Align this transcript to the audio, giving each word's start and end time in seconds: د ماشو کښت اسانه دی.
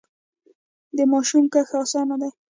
د 0.95 0.99
ماشو 1.11 1.39
کښت 1.53 1.73
اسانه 1.83 2.15
دی. 2.21 2.29